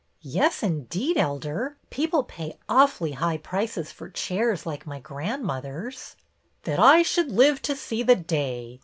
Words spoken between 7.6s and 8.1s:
to see